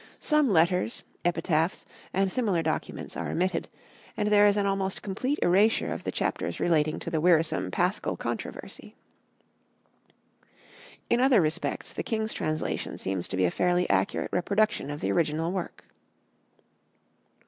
Some 0.19 0.49
letters, 0.49 1.03
epitaphs, 1.23 1.85
and 2.11 2.31
similar 2.31 2.63
documents 2.63 3.15
are 3.15 3.29
omitted, 3.29 3.67
and 4.17 4.29
there 4.29 4.47
is 4.47 4.57
an 4.57 4.65
almost 4.65 5.03
complete 5.03 5.37
erasure 5.43 5.93
of 5.93 6.05
the 6.05 6.11
chapters 6.11 6.59
relating 6.59 6.97
to 6.97 7.11
the 7.11 7.21
wearisome 7.21 7.69
Paschal 7.69 8.17
controversy. 8.17 8.95
In 11.07 11.19
other 11.21 11.39
respects 11.39 11.93
the 11.93 12.01
king's 12.01 12.33
translation 12.33 12.97
seems 12.97 13.27
to 13.27 13.37
be 13.37 13.45
a 13.45 13.51
fairly 13.51 13.87
accurate 13.91 14.31
reproduction 14.33 14.89
of 14.89 15.01
the 15.01 15.11
original 15.11 15.51
work." 15.51 15.85